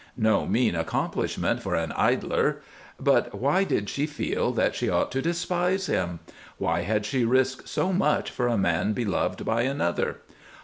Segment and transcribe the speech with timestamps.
[0.17, 2.63] No mean accomplishment for an idler!
[2.99, 6.21] But why did she feel that she ought to despise him?
[6.57, 10.21] Why had she risked so much for a man beloved by another?